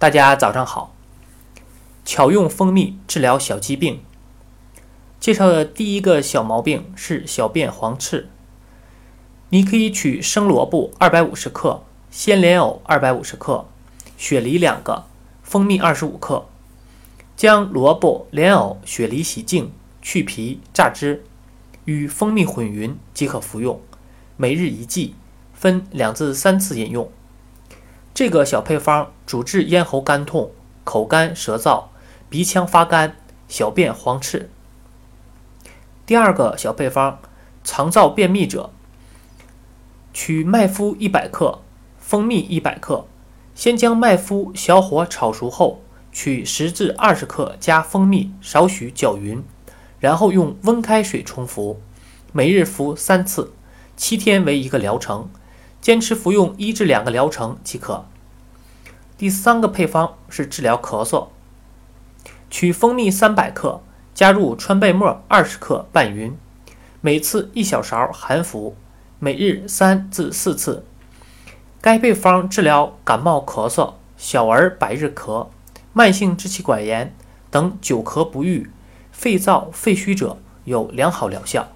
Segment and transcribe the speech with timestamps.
[0.00, 0.94] 大家早上好。
[2.04, 4.00] 巧用蜂蜜治疗小疾病。
[5.18, 8.28] 介绍的第一个小毛病是小便黄赤。
[9.48, 11.82] 你可以取生萝卜二百五十克、
[12.12, 13.66] 鲜莲藕二百五十克、
[14.16, 15.06] 雪梨两个、
[15.42, 16.46] 蜂蜜二十五克，
[17.36, 21.24] 将萝卜、莲藕、雪梨洗净、去皮、榨汁，
[21.86, 23.80] 与蜂蜜混匀即可服用。
[24.36, 25.16] 每日一剂，
[25.52, 27.10] 分两至三次饮用。
[28.18, 30.50] 这个小配方主治咽喉干痛、
[30.82, 31.84] 口干舌燥、
[32.28, 33.16] 鼻腔发干、
[33.46, 34.50] 小便黄赤。
[36.04, 37.20] 第二个小配方，
[37.62, 38.70] 肠燥便秘者，
[40.12, 41.60] 取麦麸一百克、
[42.00, 43.06] 蜂蜜一百克，
[43.54, 45.80] 先将麦麸小火炒熟后，
[46.10, 49.40] 取十至二十克加蜂蜜，少许搅匀，
[50.00, 51.80] 然后用温开水冲服，
[52.32, 53.52] 每日服三次，
[53.96, 55.30] 七天为一个疗程。
[55.80, 58.04] 坚持服用一至两个疗程即可。
[59.18, 61.26] 第三个配方是治疗咳嗽，
[62.48, 63.80] 取蜂蜜三百克，
[64.14, 66.38] 加入川贝末二十克拌匀，
[67.00, 68.76] 每次一小勺含服，
[69.18, 70.84] 每日三至四次。
[71.80, 75.48] 该配方治疗感冒咳嗽、小儿百日咳、
[75.92, 77.12] 慢性支气管炎
[77.50, 78.70] 等久咳不愈、
[79.10, 81.66] 肺燥肺虚者有良好疗效。